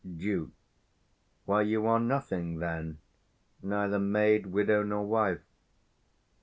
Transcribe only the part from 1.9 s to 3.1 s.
nothing, then: